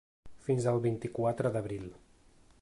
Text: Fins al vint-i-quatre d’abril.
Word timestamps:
Fins 0.45 0.65
al 0.71 0.81
vint-i-quatre 0.85 1.53
d’abril. 1.59 1.85